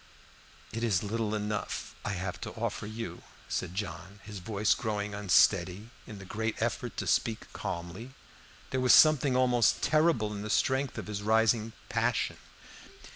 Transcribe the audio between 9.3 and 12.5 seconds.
almost terrible in the strength of his rising passion.